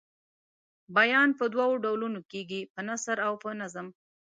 بیان 0.97 1.29
په 1.39 1.45
دوو 1.53 1.69
ډولونو 1.83 2.19
کیږي 2.31 2.61
په 2.73 2.79
نثر 2.89 3.17
او 3.27 3.33
په 3.43 3.49
نظم. 3.59 3.87